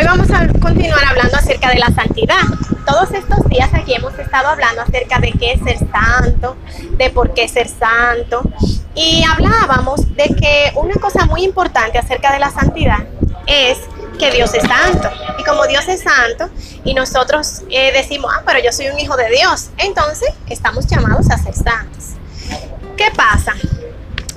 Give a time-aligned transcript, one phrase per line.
[0.00, 2.40] Hoy vamos a continuar hablando acerca de la santidad.
[2.86, 6.56] Todos estos días aquí hemos estado hablando acerca de qué es ser santo,
[6.92, 8.40] de por qué ser santo.
[8.94, 13.00] Y hablábamos de que una cosa muy importante acerca de la santidad
[13.46, 13.76] es
[14.18, 15.10] que Dios es santo.
[15.38, 16.48] Y como Dios es santo
[16.82, 21.30] y nosotros eh, decimos, ah, pero yo soy un hijo de Dios, entonces estamos llamados
[21.30, 22.14] a ser santos.
[22.96, 23.52] ¿Qué pasa?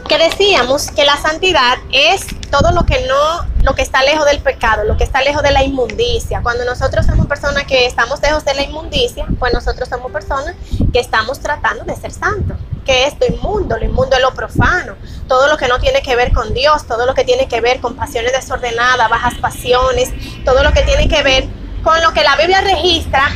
[0.09, 4.37] Que decíamos que la santidad es todo lo que no, lo que está lejos del
[4.37, 6.41] pecado, lo que está lejos de la inmundicia.
[6.43, 10.53] Cuando nosotros somos personas que estamos lejos de la inmundicia, pues nosotros somos personas
[10.93, 12.55] que estamos tratando de ser santos.
[12.85, 14.93] Que es lo inmundo, lo inmundo es lo profano,
[15.27, 17.79] todo lo que no tiene que ver con Dios, todo lo que tiene que ver
[17.79, 20.11] con pasiones desordenadas, bajas pasiones,
[20.45, 21.47] todo lo que tiene que ver
[21.83, 23.31] con lo que la Biblia registra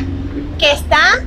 [0.59, 1.23] que está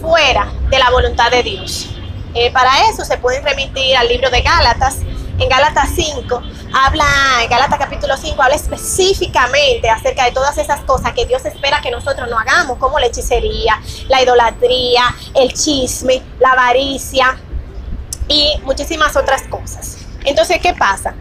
[0.00, 1.90] fuera de la voluntad de Dios.
[2.32, 5.00] Eh, para eso se pueden remitir al libro de Gálatas,
[5.38, 7.04] en Gálatas 5, habla,
[7.42, 11.90] en Gálatas capítulo 5, habla específicamente acerca de todas esas cosas que Dios espera que
[11.90, 15.02] nosotros no hagamos, como la hechicería, la idolatría,
[15.34, 17.38] el chisme, la avaricia
[18.28, 19.98] y muchísimas otras cosas.
[20.24, 21.14] Entonces, ¿qué pasa?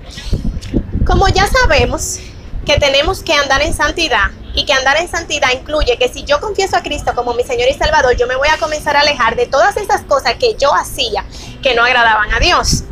[1.06, 2.20] Como ya sabemos
[2.66, 6.40] que tenemos que andar en santidad y que andar en santidad incluye que si yo
[6.40, 9.36] confieso a Cristo como mi Señor y Salvador, yo me voy a comenzar a alejar
[9.36, 11.26] de todas esas cosas que yo hacía
[11.64, 12.84] que no agradaban a Dios.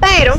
[0.00, 0.34] Pero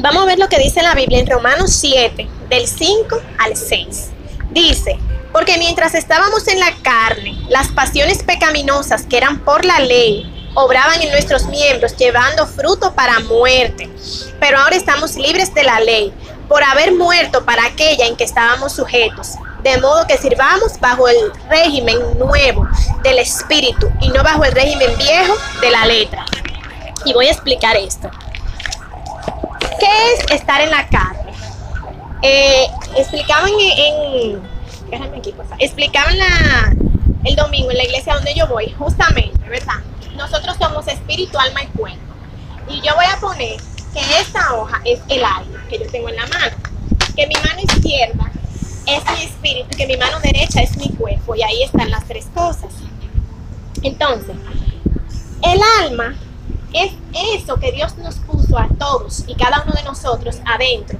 [0.00, 4.10] Vamos a ver lo que dice la Biblia en Romanos 7, del 5 al 6.
[4.52, 4.96] Dice,
[5.32, 11.02] porque mientras estábamos en la carne, las pasiones pecaminosas que eran por la ley, obraban
[11.02, 13.90] en nuestros miembros llevando fruto para muerte.
[14.38, 16.12] Pero ahora estamos libres de la ley,
[16.48, 19.32] por haber muerto para aquella en que estábamos sujetos.
[19.64, 22.68] De modo que sirvamos bajo el régimen nuevo
[23.02, 26.24] del Espíritu y no bajo el régimen viejo de la letra.
[27.04, 28.08] Y voy a explicar esto.
[29.78, 31.32] ¿Qué es estar en la carne?
[32.22, 34.42] Eh, explicaban en,
[34.90, 36.74] déjame aquí, explicaban la,
[37.24, 39.76] el domingo en la iglesia donde yo voy, justamente, ¿verdad?
[40.16, 41.98] Nosotros somos espíritu, alma y cuerpo.
[42.68, 43.60] Y yo voy a poner
[43.92, 46.56] que esta hoja es el alma que yo tengo en la mano,
[47.14, 48.30] que mi mano izquierda
[48.88, 51.34] es mi espíritu que mi mano derecha es mi cuerpo.
[51.34, 52.72] Y ahí están las tres cosas.
[53.82, 54.34] Entonces,
[55.42, 56.14] el alma
[56.72, 60.98] es eso que Dios nos puso a todos y cada uno de nosotros adentro,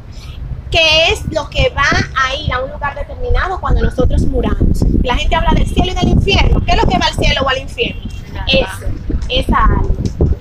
[0.71, 4.85] que es lo que va a ir a un lugar determinado cuando nosotros muramos.
[5.03, 6.61] La gente habla del cielo y del infierno.
[6.65, 8.03] ¿Qué es lo que va al cielo o al infierno?
[8.47, 8.87] Eso,
[9.29, 9.95] esa alma.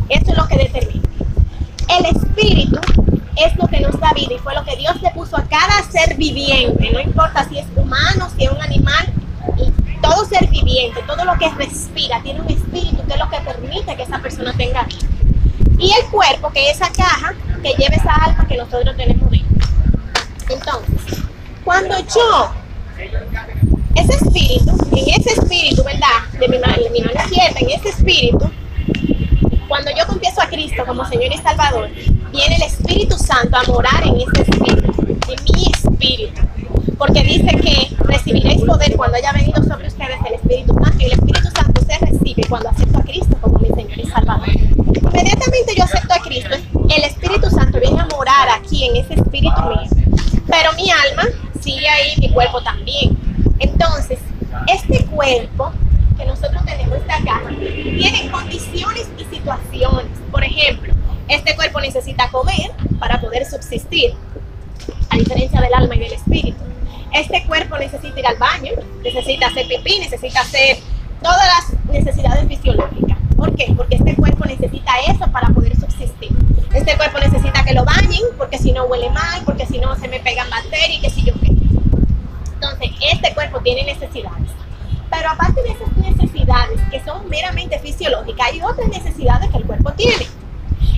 [0.09, 1.07] Eso es lo que determina.
[1.89, 2.79] El espíritu
[3.35, 5.83] es lo que nos da vida y fue lo que Dios le puso a cada
[5.89, 9.13] ser viviente, no importa si es humano, si es un animal,
[10.01, 13.95] todo ser viviente, todo lo que respira, tiene un espíritu que es lo que permite
[13.95, 15.16] que esa persona tenga vida
[15.77, 19.67] y el cuerpo, que es esa caja que lleva esa alma que nosotros tenemos dentro.
[20.49, 21.19] Entonces,
[21.63, 22.51] cuando yo,
[23.95, 26.07] ese espíritu, en ese espíritu, ¿verdad?
[26.39, 28.49] De mi, de mi mano izquierda, en ese espíritu,
[29.67, 31.89] cuando yo confieso a Cristo como Señor y Salvador,
[32.31, 34.93] viene el Espíritu Santo a morar en ese espíritu,
[35.27, 36.41] en mi espíritu.
[36.97, 40.97] Porque dice que recibiréis poder cuando haya venido sobre ustedes el Espíritu Santo.
[40.99, 44.49] Y el Espíritu Santo se recibe cuando acepto a Cristo como mi Señor y Salvador
[45.17, 46.55] inmediatamente yo acepto a Cristo,
[46.89, 49.89] el Espíritu Santo viene a morar aquí en ese espíritu mío.
[50.47, 51.23] Pero mi alma
[51.59, 53.17] sigue ahí, mi cuerpo también.
[53.59, 54.19] Entonces,
[54.67, 55.71] este cuerpo
[56.17, 60.05] que nosotros tenemos, esta caja, tiene condiciones y situaciones.
[60.31, 60.93] Por ejemplo,
[61.27, 64.13] este cuerpo necesita comer para poder subsistir,
[65.09, 66.57] a diferencia del alma y del espíritu.
[67.17, 68.73] Este cuerpo necesita ir al baño,
[69.03, 70.77] necesita hacer pipí, necesita hacer
[71.23, 73.17] todas las necesidades fisiológicas.
[73.35, 73.73] ¿Por qué?
[73.75, 76.29] Porque este cuerpo necesita eso para poder subsistir.
[76.75, 80.07] Este cuerpo necesita que lo bañen, porque si no huele mal, porque si no se
[80.07, 81.47] me pegan bacterias, que si yo qué.
[82.53, 84.51] Entonces, este cuerpo tiene necesidades.
[85.09, 89.91] Pero aparte de esas necesidades que son meramente fisiológicas, hay otras necesidades que el cuerpo
[89.93, 90.27] tiene.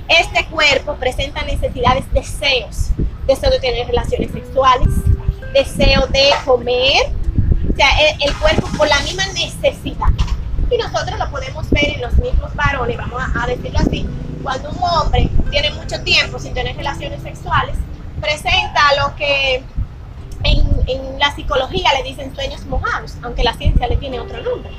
[0.09, 2.89] Este cuerpo presenta necesidades, deseos,
[3.25, 4.89] deseo de tener relaciones sexuales,
[5.53, 7.11] deseo de comer,
[7.71, 7.87] o sea,
[8.19, 10.07] el, cuerpo por la misma necesidad
[10.69, 14.07] y nosotros lo podemos ver en los mismos varones, vamos a, decirlo así,
[14.43, 17.75] cuando un hombre tiene mucho tiempo sin tener relaciones sexuales,
[18.21, 19.63] presenta lo que
[20.43, 24.71] en, la psicología le dicen sueños mojados, aunque la ciencia le tiene otro nombre.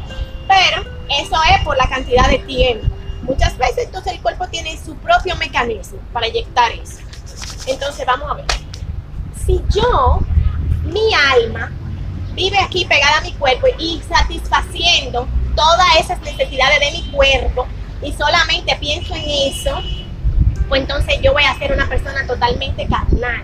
[0.49, 2.87] Pero eso es por la cantidad de tiempo.
[3.23, 6.99] Muchas veces entonces el cuerpo tiene su propio mecanismo para inyectar eso.
[7.67, 8.47] Entonces vamos a ver.
[9.47, 10.21] Si yo,
[10.91, 11.71] mi alma,
[12.35, 17.67] vive aquí pegada a mi cuerpo y satisfaciendo todas esas necesidades de mi cuerpo
[18.03, 19.83] y solamente pienso en eso,
[20.69, 23.43] pues entonces yo voy a ser una persona totalmente carnal.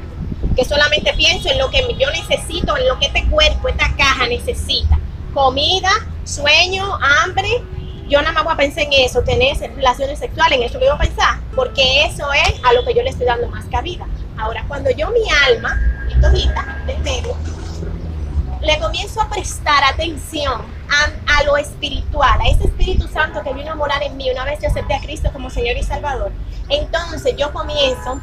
[0.55, 4.27] que solamente pienso en lo que yo necesito, en lo que este cuerpo, esta caja
[4.27, 4.99] necesita.
[5.35, 5.91] Comida,
[6.25, 7.49] sueño, hambre.
[8.09, 10.95] Yo nada más voy a pensar en eso, tener relaciones sexuales, en eso que voy
[10.95, 14.07] a pensar, porque eso es a lo que yo le estoy dando más cabida.
[14.39, 15.79] Ahora, cuando yo mi alma,
[16.31, 17.37] mi tojita de medio,
[18.61, 23.73] le comienzo a prestar atención a, a, lo espiritual, a ese Espíritu Santo que vino
[23.73, 26.32] a morar en mí una vez yo acepté a Cristo como Señor y Salvador,
[26.69, 28.20] entonces yo comienzo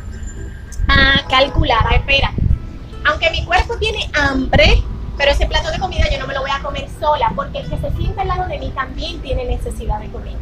[0.88, 2.32] a calcular, a esperar.
[3.06, 4.82] Aunque mi cuerpo tiene hambre,
[5.18, 7.70] pero ese plato de comida yo no me lo voy a comer sola, porque el
[7.70, 10.40] que se siente al lado de mí también tiene necesidad de comida.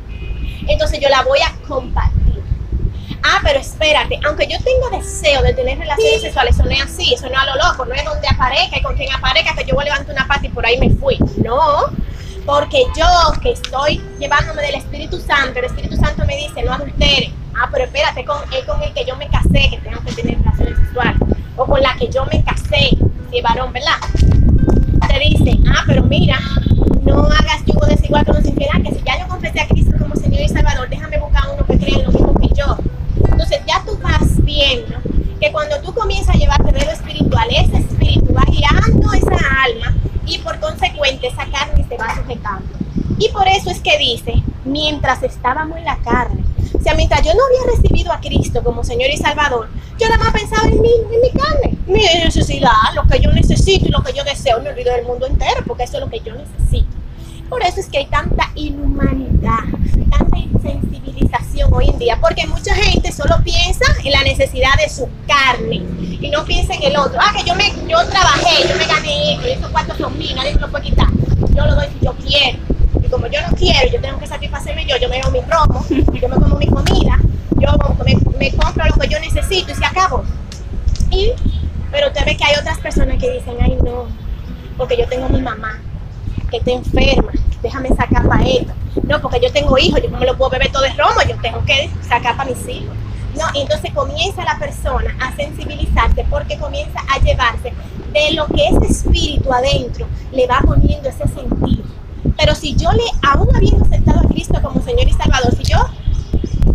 [0.67, 2.30] Entonces yo la voy a compartir.
[3.23, 7.13] Ah, pero espérate, aunque yo tenga deseo de tener relaciones sexuales, eso no es así,
[7.13, 9.65] eso no es a lo loco, no es donde aparezca y con quien aparezca que
[9.65, 11.17] yo voy a levantar una pata y por ahí me fui.
[11.43, 11.85] No,
[12.45, 13.05] porque yo
[13.41, 17.31] que estoy llevándome del Espíritu Santo, el Espíritu Santo me dice, no adultere.
[17.55, 20.37] Ah, pero espérate, con, es con el que yo me casé que tengo que tener
[20.37, 21.17] relaciones sexuales.
[21.57, 22.97] O con la que yo me casé,
[23.29, 23.97] si varón, ¿verdad?
[25.07, 26.39] Te dice, ah, pero mira,
[27.03, 30.15] no hagas yugo desigual con los infieles, que si ya yo confesé a Cristo como
[30.15, 32.77] Señor y Salvador, déjame buscar uno que crea en lo mismo que yo.
[33.41, 34.99] Entonces ya tú vas viendo
[35.39, 39.95] que cuando tú comienzas a llevarte de lo espiritual, ese espíritu va guiando esa alma
[40.27, 42.67] y por consecuente esa carne se va sujetando.
[43.17, 47.31] Y por eso es que dice, mientras estábamos en la carne, o sea, mientras yo
[47.33, 50.91] no había recibido a Cristo como Señor y Salvador, yo nada más pensaba en mí,
[51.11, 54.69] en mi carne, mi necesidad, lo que yo necesito y lo que yo deseo, me
[54.69, 56.95] olvido del mundo entero, porque eso es lo que yo necesito.
[57.51, 59.65] Por eso es que hay tanta inhumanidad,
[60.09, 65.09] tanta insensibilización hoy en día, porque mucha gente solo piensa en la necesidad de su
[65.27, 65.83] carne
[66.21, 67.19] y no piensa en el otro.
[67.21, 70.55] Ah, que yo me, yo trabajé, yo me gané esto, esos cuartos son míos, nadie
[70.55, 71.07] me lo puede quitar.
[71.53, 72.57] Yo lo doy si yo quiero.
[73.03, 75.85] Y como yo no quiero, yo tengo que satisfacerme yo, yo me hago mi romo,
[75.89, 77.19] yo me como mi comida,
[77.59, 77.69] yo
[78.39, 80.23] me, compro lo que yo necesito y se acabó.
[81.91, 84.05] Pero usted ve que hay otras personas que dicen, ay no,
[84.77, 85.81] porque yo tengo mi mamá
[86.51, 87.31] que está enferma,
[87.63, 88.73] déjame sacar para esto.
[89.03, 91.35] No, porque yo tengo hijos, yo no me lo puedo beber todo de romo, yo
[91.41, 92.95] tengo que sacar para mis hijos.
[93.35, 97.73] No, entonces comienza la persona a sensibilizarse porque comienza a llevarse
[98.11, 101.83] de lo que ese espíritu adentro le va poniendo ese sentido.
[102.37, 105.77] Pero si yo le, aún habiendo aceptado a Cristo como Señor y Salvador, si yo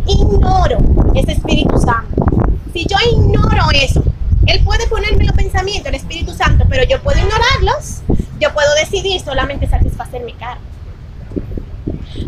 [0.06, 0.78] ignoro
[1.14, 2.24] ese Espíritu Santo,
[2.72, 4.02] si yo ignoro eso,
[4.46, 8.02] Él puede ponerme los pensamientos, el Espíritu Santo, pero yo puedo ignorarlos
[8.40, 10.62] yo puedo decidir solamente satisfacer mi carne.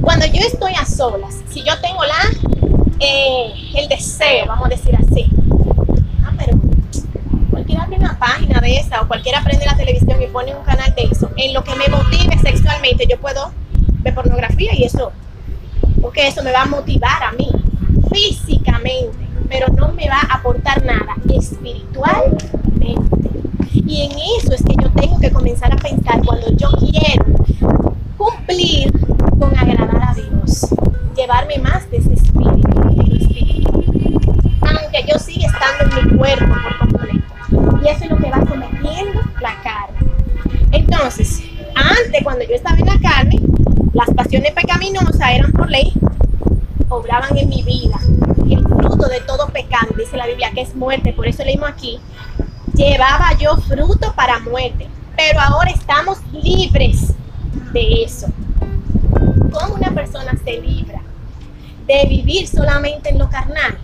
[0.00, 2.14] Cuando yo estoy a solas, si yo tengo la,
[3.00, 5.30] eh, el deseo, vamos a decir así,
[6.24, 6.58] ah, pero
[7.50, 10.94] cualquiera abre una página de esa o cualquiera prende la televisión y pone un canal
[10.94, 13.52] de eso, en lo que me motive sexualmente, yo puedo
[14.02, 15.12] ver pornografía y eso,
[16.00, 17.50] porque eso me va a motivar a mí
[18.12, 22.48] físicamente, pero no me va a aportar nada espiritualmente.
[23.72, 27.24] Y en eso es que yo tengo que comenzar a pensar cuando yo quiero
[28.16, 28.92] cumplir
[29.38, 30.68] con agradar a Dios,
[31.16, 34.32] llevarme más de ese espíritu, de espíritu.
[34.60, 37.80] Aunque yo siga estando en mi cuerpo por completo.
[37.82, 39.98] Y eso es lo que va cometiendo la carne.
[40.72, 41.42] Entonces,
[41.74, 43.40] antes cuando yo estaba en la carne,
[43.94, 45.92] las pasiones pecaminosas eran por ley,
[46.88, 47.98] obraban en mi vida.
[48.48, 51.68] Y el fruto de todo pecado, dice la Biblia, que es muerte, por eso leímos
[51.68, 52.00] aquí,
[52.74, 57.12] llevaba yo fruto para muerte, pero ahora estamos libres
[57.72, 58.28] de eso.
[59.52, 61.02] ¿Cómo una persona se libra
[61.86, 63.76] de vivir solamente en lo carnal?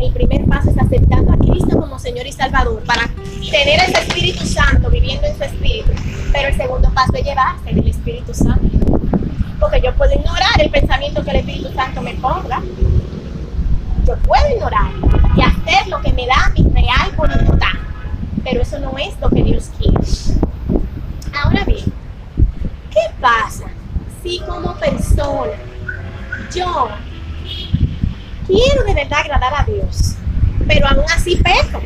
[0.00, 3.06] El primer paso es aceptando a Cristo como Señor y Salvador para
[3.50, 5.90] tener ese Espíritu Santo viviendo en su espíritu.
[6.32, 8.78] Pero el segundo paso es llevarse del Espíritu Santo.
[9.60, 12.62] Porque yo puedo ignorar el pensamiento que el Espíritu Santo me ponga.
[14.06, 14.90] Yo puedo ignorar
[15.36, 17.54] y hacer lo que me da mi real voluntad
[18.44, 19.98] pero eso no es lo que Dios quiere.
[21.32, 21.92] Ahora bien,
[22.90, 23.64] ¿qué pasa
[24.22, 25.52] si como persona
[26.54, 26.88] yo
[28.46, 30.14] quiero de verdad agradar a Dios,
[30.68, 31.80] pero aún así peco?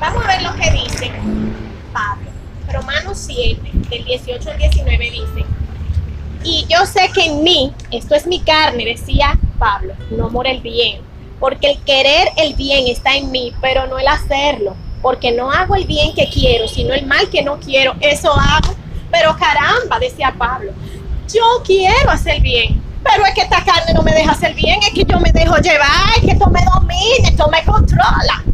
[0.00, 1.12] Vamos a ver lo que dice
[1.92, 2.28] Pablo.
[2.72, 5.46] Romanos 7, del 18 al 19 dice,
[6.42, 10.60] y yo sé que en mí, esto es mi carne, decía Pablo, no mora el
[10.60, 15.50] bien porque el querer el bien está en mí, pero no el hacerlo, porque no
[15.50, 18.72] hago el bien que quiero, sino el mal que no quiero, eso hago.
[19.10, 20.70] Pero caramba, decía Pablo,
[21.28, 24.90] yo quiero hacer bien, pero es que esta carne no me deja hacer bien, es
[24.90, 28.44] que yo me dejo llevar, es que esto me domina, esto me controla.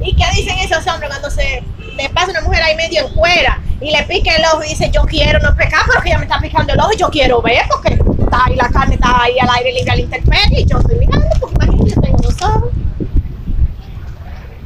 [0.00, 1.62] ¿Y qué dicen esos hombres cuando se
[1.94, 4.90] le pasa una mujer ahí medio en cuera y le pica el ojo y dice,
[4.90, 7.42] yo quiero no pecar, pero que ella me está picando el ojo y yo quiero
[7.42, 7.98] ver porque
[8.30, 11.26] está ahí la carne, está ahí al aire libre al intermedio y yo estoy mirando,
[11.40, 12.72] porque imagínate, tengo dos.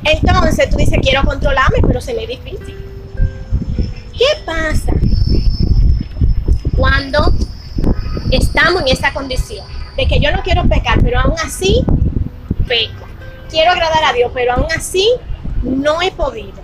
[0.04, 2.76] Entonces tú dices, quiero controlarme, pero se me es difícil.
[4.12, 4.92] ¿Qué pasa
[6.76, 7.32] cuando
[8.30, 9.66] estamos en esa condición
[9.96, 11.84] de que yo no quiero pecar, pero aún así
[12.68, 13.06] peco?
[13.48, 15.10] Quiero agradar a Dios, pero aún así
[15.62, 16.62] no he podido.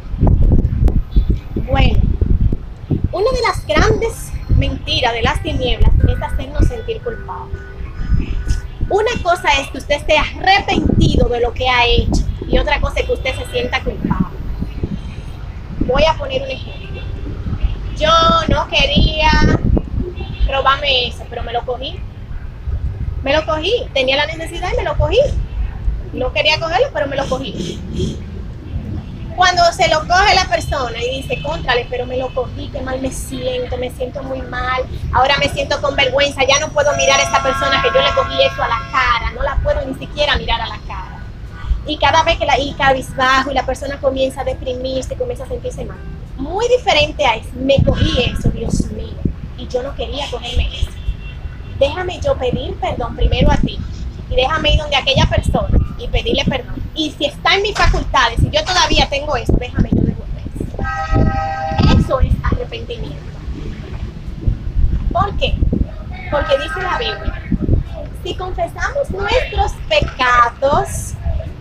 [1.66, 1.98] Bueno,
[3.12, 4.29] una de las grandes
[4.60, 7.58] mentiras de las tinieblas es hacernos sentir culpables.
[8.90, 13.00] Una cosa es que usted esté arrepentido de lo que ha hecho y otra cosa
[13.00, 14.38] es que usted se sienta culpable.
[15.80, 17.00] Voy a poner un ejemplo.
[17.96, 18.10] Yo
[18.48, 19.30] no quería
[20.48, 21.98] robarme eso, pero me lo cogí.
[23.22, 23.72] Me lo cogí.
[23.94, 25.18] Tenía la necesidad y me lo cogí.
[26.12, 28.18] No quería cogerlo, pero me lo cogí.
[29.40, 33.00] Cuando se lo coge la persona y dice, contrale, pero me lo cogí, qué mal
[33.00, 34.82] me siento, me siento muy mal,
[35.14, 38.12] ahora me siento con vergüenza, ya no puedo mirar a esta persona que yo le
[38.14, 41.24] cogí eso a la cara, no la puedo ni siquiera mirar a la cara.
[41.86, 45.48] Y cada vez que la y cabizbajo y la persona comienza a deprimirse, comienza a
[45.48, 45.96] sentirse mal.
[46.36, 49.16] Muy diferente a eso, me cogí eso, Dios mío,
[49.56, 50.90] y yo no quería cogerme eso.
[51.78, 53.78] Déjame yo pedir perdón primero a ti
[54.30, 56.74] y déjame ir donde aquella persona y pedirle perdón.
[56.94, 60.44] Y si está en mis facultades, si yo todavía tengo eso, déjame yo devolver.
[61.98, 63.18] Eso es arrepentimiento.
[65.12, 65.56] ¿Por qué?
[66.30, 67.42] Porque dice la Biblia,
[68.22, 71.14] si confesamos nuestros pecados,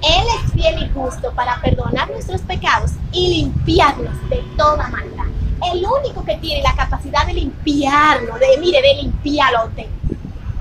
[0.04, 5.26] Él es fiel y justo para perdonar nuestros pecados y limpiarnos de toda maldad.
[5.74, 9.70] El único que tiene la capacidad de limpiarnos, de, mire, de limpiarlo,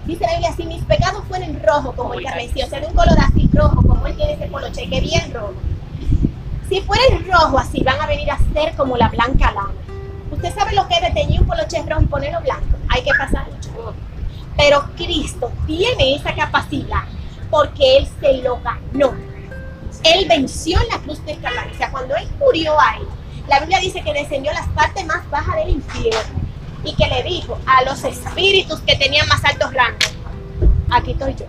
[0.09, 2.95] Dice la Biblia, si mis pecados fueran rojos como el carmesí, o sea, de un
[2.95, 5.53] color así rojo, como él tiene ese poloche, que bien rojo.
[6.67, 9.75] Si fueran rojo así, van a venir a ser como la blanca lana.
[10.31, 12.79] Usted sabe lo que es de teñir un poloche rojo y ponerlo blanco.
[12.89, 13.95] Hay que pasar mucho.
[14.57, 17.05] Pero Cristo tiene esa capacidad
[17.51, 19.13] porque Él se lo ganó.
[20.05, 21.75] Él venció en la cruz del Calvario.
[21.75, 23.03] O sea, cuando Él murió ahí,
[23.47, 26.48] la Biblia dice que descendió a las partes más bajas del infierno
[26.85, 30.13] y que le dijo a los espíritus que tenían más altos rangos,
[30.91, 31.47] aquí estoy yo,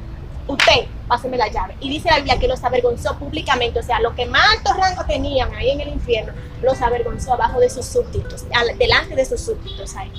[0.47, 1.75] usted, páseme la llave.
[1.79, 5.07] Y dice la Biblia que los avergonzó públicamente, o sea, los que más altos rangos
[5.07, 8.45] tenían ahí en el infierno, los avergonzó abajo de sus súbditos,
[8.77, 10.11] delante de sus súbditos ahí,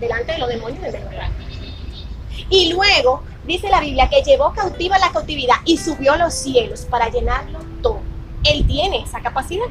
[0.00, 1.46] delante de los demonios de los rangos.
[2.50, 6.86] Y luego dice la Biblia que llevó cautiva la cautividad y subió a los cielos
[6.88, 8.00] para llenarlo todo.
[8.44, 9.66] Él tiene esa capacidad.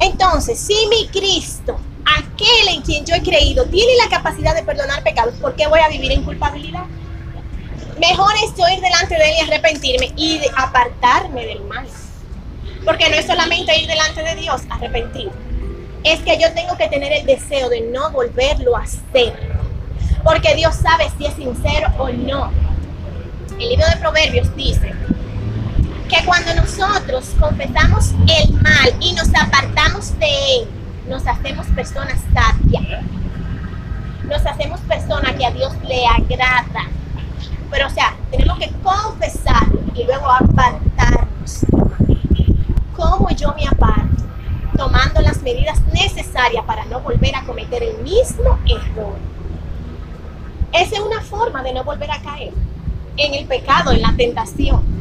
[0.00, 1.78] Entonces, si mi Cristo
[2.16, 5.80] aquel en quien yo he creído tiene la capacidad de perdonar pecados, ¿por qué voy
[5.80, 6.84] a vivir en culpabilidad?
[8.00, 11.86] Mejor es yo ir delante de él y arrepentirme y apartarme del mal.
[12.84, 15.30] Porque no es solamente ir delante de Dios, arrepentir.
[16.04, 19.34] Es que yo tengo que tener el deseo de no volverlo a hacer.
[20.22, 22.52] Porque Dios sabe si es sincero o no.
[23.58, 24.92] El libro de Proverbios dice
[26.08, 30.68] que cuando nosotros confesamos el mal y nos apartamos de él,
[31.08, 33.02] nos hacemos personas sabias.
[34.24, 36.86] Nos hacemos personas que a Dios le agrada.
[37.70, 41.66] Pero o sea, tenemos que confesar y luego apartarnos.
[42.94, 44.24] ¿Cómo yo me aparto?
[44.76, 49.16] Tomando las medidas necesarias para no volver a cometer el mismo error.
[50.72, 52.52] Esa es una forma de no volver a caer
[53.16, 54.97] en el pecado, en la tentación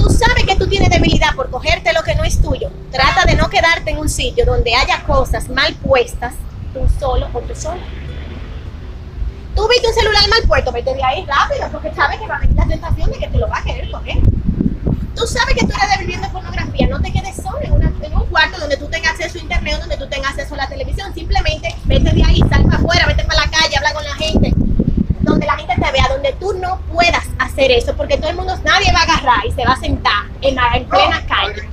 [0.00, 3.34] tú sabes que tú tienes debilidad por cogerte lo que no es tuyo, trata de
[3.34, 6.34] no quedarte en un sitio donde haya cosas mal puestas,
[6.72, 7.80] tú solo o tú solo.
[9.54, 12.40] Tú viste un celular mal puesto, vete de ahí rápido, porque sabes que va a
[12.40, 14.18] venir la tentación de que te lo va a querer coger.
[15.14, 18.76] Tú sabes que tú eres débil pornografía, no te quedes solo en, un cuarto donde
[18.78, 21.12] tú tengas acceso a internet, donde tú tengas acceso a la televisión.
[21.12, 24.52] Simplemente vete de ahí, sal para afuera, vete para la calle, habla con la gente,
[25.20, 28.56] donde la gente te vea, donde tú no puedas hacer eso, porque todo el mundo,
[29.46, 31.68] y se va a sentar en, la, en plena calle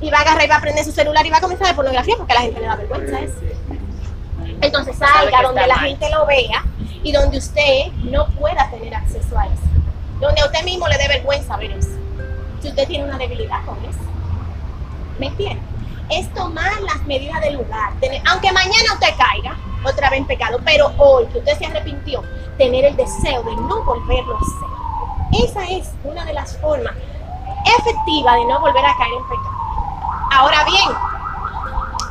[0.00, 1.68] y va a agarrar y va a prender su celular y va a comenzar a
[1.70, 3.40] ver pornografía porque a la gente le da vergüenza eso.
[4.60, 6.64] Entonces salga donde la gente lo vea
[7.02, 9.62] y donde usted no pueda tener acceso a eso.
[10.20, 11.90] Donde a usted mismo le dé vergüenza ver eso.
[12.60, 13.98] Si usted tiene una debilidad con eso.
[15.18, 15.62] ¿Me entiende?
[16.10, 17.92] Es tomar las medidas del lugar.
[18.26, 22.22] aunque mañana usted caiga, otra vez en pecado, pero hoy que usted se arrepintió,
[22.58, 24.85] tener el deseo de no volverlo a hacer.
[25.44, 26.94] Esa es una de las formas
[27.64, 29.50] efectivas de no volver a caer en pecado.
[30.32, 30.88] Ahora bien,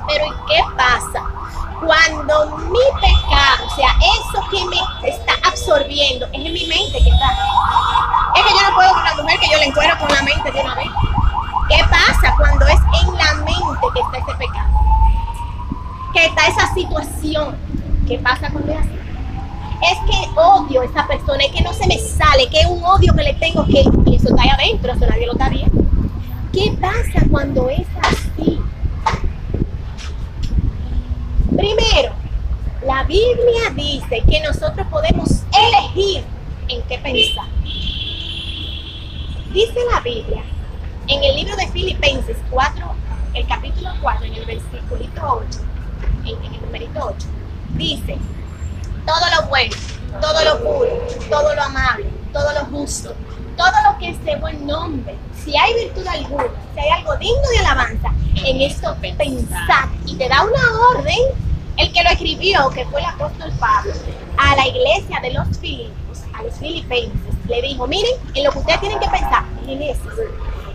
[0.07, 1.23] pero ¿y qué pasa?
[1.83, 7.09] Cuando mi pecado, o sea, eso que me está absorbiendo, es en mi mente que
[7.09, 7.31] está.
[8.35, 10.51] Es que yo no puedo con una mujer que yo le encuentro con la mente
[10.51, 10.87] de una vez.
[11.69, 14.69] ¿Qué pasa cuando es en la mente que está ese pecado?
[16.13, 17.57] Que está esa situación.
[18.07, 19.04] ¿Qué pasa cuando es así?
[19.81, 22.83] es que odio a esta persona, es que no se me sale, que es un
[22.83, 25.83] odio que le tengo, que eso está ahí adentro, eso nadie lo está viendo.
[26.51, 28.59] ¿Qué pasa cuando es así?
[31.55, 32.13] Primero,
[32.85, 36.23] la Biblia dice que nosotros podemos elegir
[36.69, 37.47] en qué pensar.
[39.53, 40.43] Dice la Biblia
[41.07, 42.85] en el libro de Filipenses 4,
[43.35, 45.59] el capítulo 4, en el versículo 8,
[46.25, 47.27] en, en el numerito 8,
[47.75, 48.17] dice,
[49.05, 49.75] todo lo bueno,
[50.21, 53.13] todo lo puro, todo lo amable, todo lo justo,
[53.55, 57.59] todo lo que esté buen nombre, si hay virtud alguna, si hay algo digno de
[57.59, 58.11] alabanza,
[58.43, 59.89] en esto pensad.
[60.05, 61.19] Y te da una orden,
[61.77, 63.93] el que lo escribió, que fue el apóstol Pablo,
[64.37, 68.59] a la iglesia de los Filipos, a los filipenses, le dijo, miren, en lo que
[68.59, 70.09] ustedes tienen que pensar, en eso.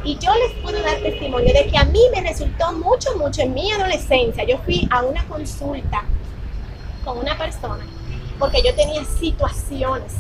[0.05, 3.53] Y yo les puedo dar testimonio de que a mí me resultó mucho, mucho en
[3.53, 4.45] mi adolescencia.
[4.45, 6.05] Yo fui a una consulta
[7.05, 7.85] con una persona
[8.41, 10.15] porque yo tenía situaciones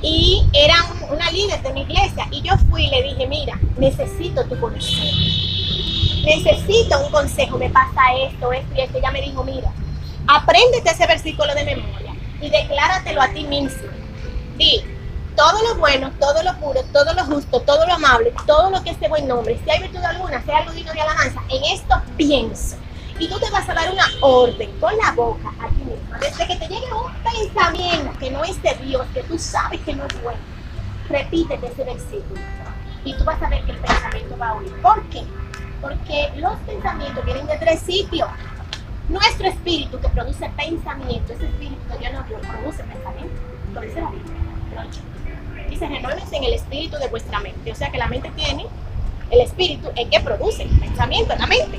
[0.00, 0.74] y era
[1.12, 5.04] una líder de mi iglesia y yo fui y le dije, mira, necesito tu consejo.
[6.24, 8.98] Necesito un consejo, me pasa esto, esto y esto.
[8.98, 9.70] Ella me dijo, mira,
[10.26, 13.88] apréndete ese versículo de memoria y decláratelo a ti mismo.
[14.56, 14.82] Di,
[15.36, 18.90] todo lo bueno, todo lo puro, todo lo justo, todo lo amable, todo lo que
[18.90, 22.76] esté buen nombre, si hay virtud alguna, hay algo digno de alabanza, en esto pienso.
[23.18, 26.18] Y tú te vas a dar una orden con la boca a ti mismo.
[26.20, 29.94] Desde que te llegue un pensamiento que no es de Dios, que tú sabes que
[29.94, 30.38] no es bueno,
[31.08, 32.40] repítete ese versículo.
[33.04, 34.72] Y tú vas a ver que el pensamiento va a oír.
[34.80, 35.22] ¿Por qué?
[35.80, 38.28] Porque los pensamientos vienen de tres sitios.
[39.08, 43.40] Nuestro espíritu que produce pensamiento, ese espíritu que Dios nos produce pensamiento.
[43.80, 44.42] Dice la Biblia
[45.68, 47.72] dice, en el espíritu de vuestra mente.
[47.72, 48.66] O sea que la mente tiene,
[49.30, 51.78] el espíritu es que produce pensamiento en la mente.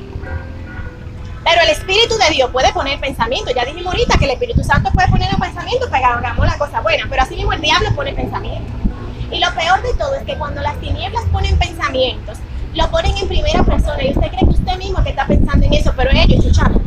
[1.44, 3.52] Pero el Espíritu de Dios puede poner pensamiento.
[3.56, 6.58] Ya dijimos ahorita que el Espíritu Santo puede poner un pensamiento para que hagamos la
[6.58, 7.06] cosa buena.
[7.10, 8.72] Pero así mismo el diablo pone pensamiento.
[9.32, 12.38] Y lo peor de todo es que cuando las tinieblas ponen pensamientos,
[12.76, 14.04] lo ponen en primera persona.
[14.04, 16.80] Y usted cree que usted mismo que está pensando en eso, pero ellos escuchando.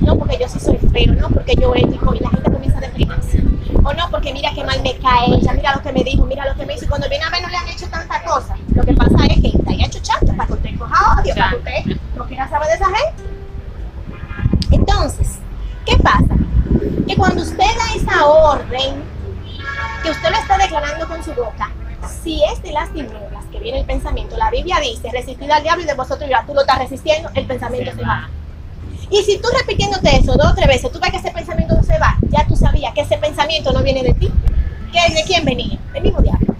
[0.00, 2.80] No porque yo sí soy feo, no porque yo ético y la gente comienza a
[2.82, 3.42] deprimirse
[3.84, 6.46] o no, porque mira qué mal me cae ella, mira lo que me dijo, mira
[6.46, 6.86] lo que me hizo.
[6.86, 8.56] Y cuando viene a ver no le han hecho tanta cosa.
[8.74, 11.50] Lo que pasa es que está ahí hecho chato para que usted coja odio, para
[11.50, 13.33] que usted no quiera saber de esa gente.
[17.06, 19.02] Que cuando usted da esa orden,
[20.02, 21.70] que usted lo está declarando con su boca,
[22.22, 25.84] si es de las tinieblas que viene el pensamiento, la Biblia dice, resistid al diablo
[25.84, 28.28] y de vosotros ya tú lo estás resistiendo, el pensamiento se va.
[29.10, 31.82] Y si tú repitiéndote eso dos o tres veces, tú ves que ese pensamiento no
[31.82, 34.30] se va, ya tú sabías que ese pensamiento no viene de ti.
[34.92, 35.78] ¿Que ¿De quién venía?
[35.92, 36.54] Del mismo diablo.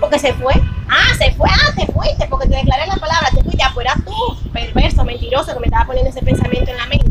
[0.00, 0.54] Porque se fue.
[0.88, 1.48] Ah, se fue.
[1.50, 2.26] Ah, te fuiste.
[2.28, 3.28] Porque te declaré la palabra.
[3.30, 3.58] Te fuiste.
[3.58, 7.10] Ya fuera tú, perverso, mentiroso, que me estaba poniendo ese pensamiento en la mente.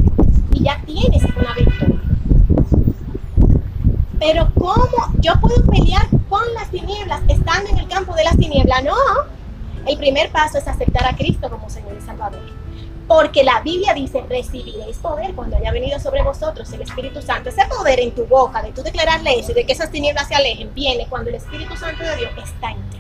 [0.53, 1.82] Y ya tienes una victoria.
[4.25, 8.81] Pero ¿cómo yo puedo pelear con las tinieblas estando en el campo de las tinieblas?
[8.81, 8.95] No.
[9.85, 12.39] El primer paso es aceptar a Cristo como Señor y Salvador.
[13.05, 17.49] Porque la Biblia dice, recibiréis poder cuando haya venido sobre vosotros el Espíritu Santo.
[17.49, 20.35] Ese poder en tu boca, de tú declararle eso y de que esas tinieblas se
[20.35, 22.97] alejen, viene cuando el Espíritu Santo de Dios está en ti.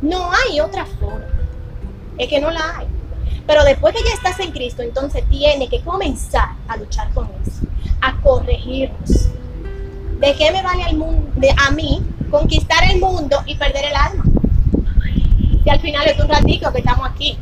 [0.00, 1.26] No hay otra forma.
[2.16, 2.86] Es que no la hay.
[3.46, 7.66] Pero después que ya estás en Cristo, entonces tiene que comenzar a luchar con eso,
[8.00, 9.27] a corregirnos.
[10.18, 14.24] ¿De qué me vale al mundo, a mí conquistar el mundo y perder el alma?
[15.62, 17.38] Si al final es un ratito que estamos aquí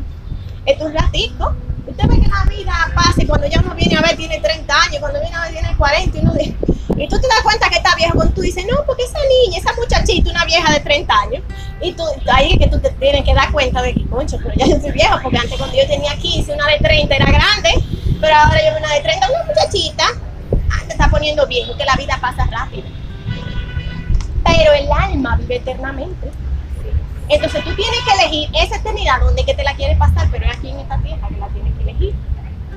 [0.66, 1.54] es un ratito.
[1.86, 4.82] Usted ve que la vida pasa y cuando ya uno viene a ver tiene 30
[4.82, 6.32] años, cuando viene a ver tiene 40 y uno
[6.98, 9.58] y tú te das cuenta que está viejo cuando tú dices, no, porque esa niña,
[9.58, 11.42] esa muchachita, una vieja de 30 años,
[11.82, 14.54] y tú, ahí es que tú te tienes que dar cuenta de que, concho, pero
[14.56, 17.70] ya yo soy viejo, porque antes cuando yo tenía 15, una de 30 era grande,
[18.18, 20.04] pero ahora yo una de 30, una muchachita,
[21.06, 22.86] está poniendo viejo, que la vida pasa rápido.
[24.44, 26.30] Pero el alma vive eternamente.
[27.28, 30.56] Entonces tú tienes que elegir esa eternidad donde que te la quieres pasar, pero es
[30.56, 32.14] aquí en esta tierra que la tienes que elegir.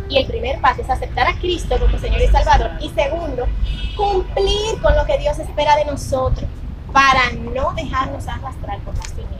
[0.09, 2.71] Y el primer paso es aceptar a Cristo como Señor y Salvador.
[2.81, 3.47] Y segundo,
[3.95, 6.49] cumplir con lo que Dios espera de nosotros
[6.91, 9.39] para no dejarnos arrastrar por las tinieblas.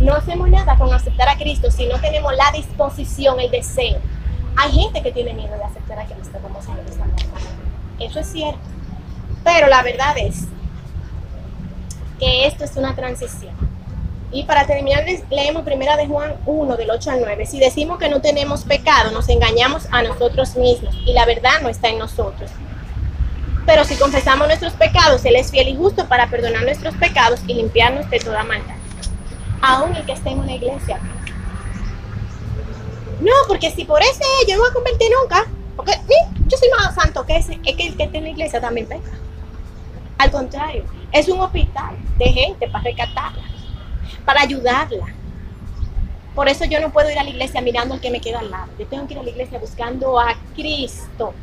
[0.00, 3.98] No hacemos nada con aceptar a Cristo si no tenemos la disposición, el deseo.
[4.62, 7.16] Hay gente que tiene miedo de aceptar a Cristo como Señor y Salvador.
[7.98, 8.60] Eso es cierto.
[9.42, 10.44] Pero la verdad es
[12.18, 13.54] que esto es una transición.
[14.30, 17.46] Y para terminar, leemos primera de Juan 1, del 8 al 9.
[17.46, 21.70] Si decimos que no tenemos pecado, nos engañamos a nosotros mismos y la verdad no
[21.70, 22.50] está en nosotros.
[23.64, 27.54] Pero si confesamos nuestros pecados, Él es fiel y justo para perdonar nuestros pecados y
[27.54, 28.76] limpiarnos de toda maldad.
[29.62, 31.00] Aún el que esté en una iglesia.
[33.20, 35.92] No, porque si por ese yo no voy a convertir nunca, porque
[36.46, 38.86] yo soy más santo que ese, es que el que esté en la iglesia también
[38.86, 39.10] peca.
[40.18, 43.42] Al contrario, es un hospital de gente para rescatarla,
[44.24, 45.06] para ayudarla.
[46.34, 48.50] Por eso yo no puedo ir a la iglesia mirando al que me queda al
[48.50, 48.70] lado.
[48.78, 51.34] Yo tengo que ir a la iglesia buscando a Cristo.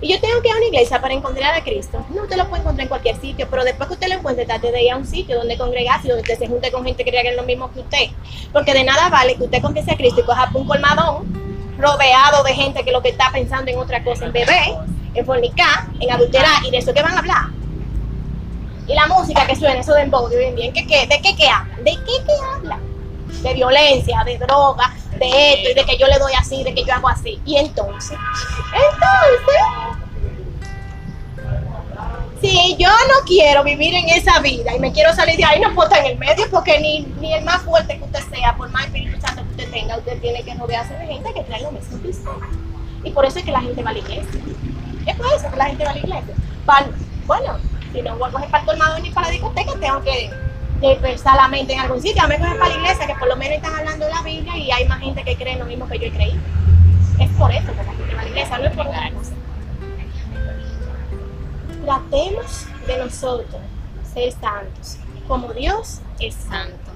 [0.00, 2.04] Y yo tengo que ir a una iglesia para encontrar a Cristo.
[2.10, 4.70] No, usted lo puede encontrar en cualquier sitio, pero después que usted lo encuentre, trate
[4.70, 7.22] de ir a un sitio donde congregarse donde usted se junte con gente que crea
[7.22, 8.10] que es lo mismo que usted.
[8.52, 12.54] Porque de nada vale que usted confiese a Cristo y coja un colmadón rodeado de
[12.54, 14.76] gente que lo que está pensando en otra cosa, en beber,
[15.14, 17.46] en fornicar, en adulterar, y de eso que van a hablar.
[18.86, 21.48] Y la música que suena, eso de embodio, bien, bien, ¿qué, qué, ¿de qué que
[21.48, 21.84] hablan?
[21.84, 22.80] ¿De qué que hablan?
[23.42, 26.84] De violencia, de droga, de esto, y de que yo le doy así, de que
[26.84, 27.40] yo hago así.
[27.44, 28.18] Y entonces,
[28.72, 30.08] entonces,
[32.40, 35.74] si yo no quiero vivir en esa vida y me quiero salir de ahí, no
[35.74, 38.70] puedo estar en el medio porque ni, ni el más fuerte que usted sea, por
[38.70, 41.72] más Espíritu Santo que usted tenga, usted tiene que rodearse de gente que trae lo
[41.72, 42.30] mismo que usted.
[43.02, 44.40] Y por eso es que la gente va a la iglesia.
[45.06, 46.34] Es por eso que la gente va a la iglesia.
[47.26, 47.58] Bueno,
[47.92, 50.30] si no voy a coger para el colmado ni para la discoteca, tengo que
[50.80, 52.22] pensar la mente en algún sitio.
[52.22, 54.56] A mí coger para la iglesia, que por lo menos están hablando de la Biblia
[54.56, 56.40] y hay más gente que cree lo mismo que yo he creído.
[57.18, 59.32] Es por eso que la gente va a la iglesia, no es por otra cosa.
[61.84, 63.60] Tratemos de nosotros
[64.12, 66.92] ser santos, como Dios es santo.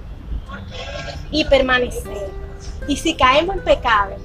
[1.31, 2.31] Y permanecer.
[2.87, 4.17] Y si caemos en pecado,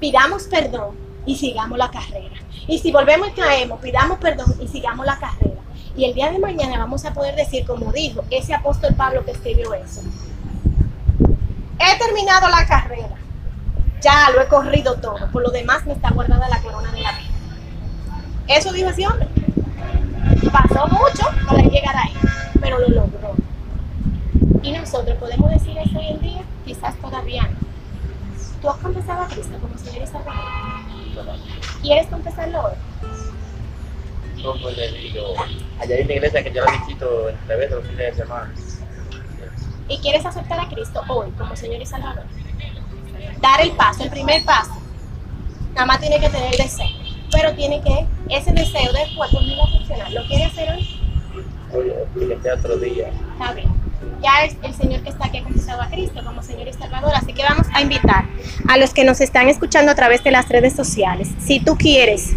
[0.00, 2.36] pidamos perdón y sigamos la carrera.
[2.66, 5.55] Y si volvemos y caemos, pidamos perdón y sigamos la carrera.
[5.96, 9.30] Y el día de mañana vamos a poder decir, como dijo ese apóstol Pablo que
[9.30, 10.02] escribió eso,
[11.78, 13.16] he terminado la carrera,
[14.02, 17.12] ya lo he corrido todo, por lo demás me está guardada la corona de la
[17.12, 17.30] vida.
[18.46, 19.26] Eso dijo ese hombre.
[20.52, 22.14] Pasó mucho para llegar ahí,
[22.60, 23.34] pero lo logró.
[24.62, 27.66] Y nosotros podemos decir eso hoy en día, quizás todavía no.
[28.60, 30.44] ¿Tú has confesado a Cristo como Señor y Salvador?
[31.82, 32.74] ¿Quieres confesarlo hoy?
[34.42, 35.34] Como le digo,
[35.80, 38.52] allá hay una iglesia que yo la visito entre veces los fines de semana.
[39.88, 42.24] ¿Y quieres aceptar a Cristo hoy como Señor y Salvador?
[43.40, 44.72] Dar el paso, el primer paso.
[45.74, 46.86] Nada más tiene que tener el deseo.
[47.30, 50.10] Pero tiene que, ese deseo después pues no va a funcionar.
[50.10, 51.00] ¿Lo quiere hacer hoy?
[51.72, 53.10] Oye, que sea otro día.
[53.32, 53.68] Está bien.
[54.22, 57.12] Ya es el Señor que está aquí ha confesado a Cristo como Señor y Salvador.
[57.14, 58.24] Así que vamos a invitar
[58.68, 61.28] a los que nos están escuchando a través de las redes sociales.
[61.38, 62.34] Si tú quieres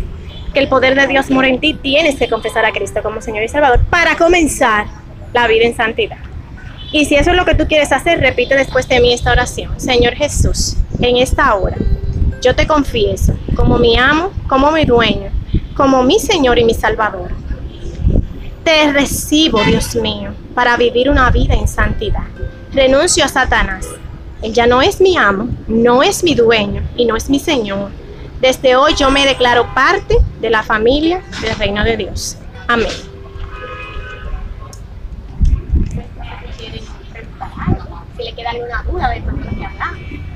[0.54, 3.44] que el poder de Dios mora en ti, tienes que confesar a Cristo como Señor
[3.44, 4.88] y Salvador para comenzar
[5.34, 6.18] la vida en santidad.
[6.92, 9.80] Y si eso es lo que tú quieres hacer, repite después de mí esta oración.
[9.80, 11.78] Señor Jesús, en esta hora,
[12.42, 15.30] yo te confieso como mi amo, como mi dueño,
[15.76, 17.30] como mi Señor y mi Salvador.
[18.64, 22.24] Te recibo, Dios mío, para vivir una vida en santidad.
[22.74, 23.88] Renuncio a Satanás.
[24.42, 27.92] Él ya no es mi amo, no es mi dueño y no es mi Señor.
[28.41, 32.38] Desde hoy yo me declaro parte de la familia del reino de Dios.
[32.67, 32.88] Amén.
[38.17, 39.17] Si le queda alguna duda de
[39.65, 40.29] hablamos.